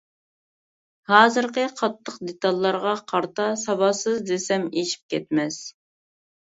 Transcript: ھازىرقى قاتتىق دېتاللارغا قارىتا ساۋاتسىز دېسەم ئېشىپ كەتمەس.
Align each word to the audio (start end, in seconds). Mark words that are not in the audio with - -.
ھازىرقى 1.11 1.65
قاتتىق 1.83 2.17
دېتاللارغا 2.31 2.97
قارىتا 3.13 3.49
ساۋاتسىز 3.67 4.27
دېسەم 4.35 4.69
ئېشىپ 4.75 5.17
كەتمەس. 5.19 5.65